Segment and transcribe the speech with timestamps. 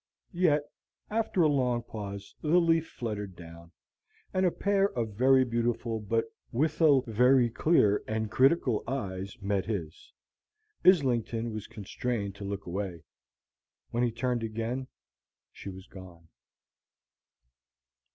[0.33, 0.63] Yet,
[1.11, 3.71] after a long pause, the leaf fluttered down,
[4.33, 10.11] and a pair of very beautiful but withal very clear and critical eyes met his.
[10.83, 13.03] Islington was constrained to look away.
[13.91, 14.87] When he turned again,
[15.51, 16.29] she was gone.